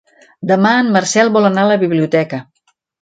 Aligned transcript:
Demà 0.51 0.71
en 0.85 0.89
Marcel 0.95 1.29
vol 1.35 1.49
anar 1.51 1.67
a 1.67 1.71
la 1.73 1.77
biblioteca. 1.85 2.41